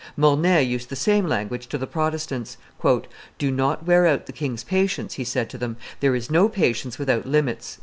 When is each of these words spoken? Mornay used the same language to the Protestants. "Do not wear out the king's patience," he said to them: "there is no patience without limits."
Mornay 0.17 0.63
used 0.63 0.89
the 0.89 0.95
same 0.95 1.27
language 1.27 1.67
to 1.67 1.77
the 1.77 1.85
Protestants. 1.85 2.57
"Do 3.37 3.51
not 3.51 3.85
wear 3.85 4.07
out 4.07 4.25
the 4.25 4.31
king's 4.31 4.63
patience," 4.63 5.13
he 5.13 5.23
said 5.23 5.47
to 5.51 5.59
them: 5.59 5.77
"there 5.99 6.15
is 6.15 6.31
no 6.31 6.49
patience 6.49 6.97
without 6.97 7.27
limits." 7.27 7.77